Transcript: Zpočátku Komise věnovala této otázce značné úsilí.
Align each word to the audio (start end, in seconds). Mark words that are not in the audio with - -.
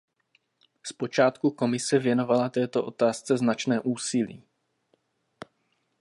Zpočátku 0.83 1.51
Komise 1.51 1.99
věnovala 1.99 2.49
této 2.49 2.85
otázce 2.85 3.37
značné 3.37 3.79
úsilí. 3.81 4.43